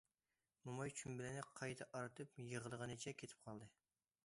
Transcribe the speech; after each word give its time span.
موماي 0.67 0.93
چۈمبىلىنى 1.01 1.43
قايتا 1.59 1.87
ئارتىپ 1.99 2.41
يىغلىغىنىچە 2.47 3.17
كېتىپ 3.23 3.47
قالدى. 3.47 3.71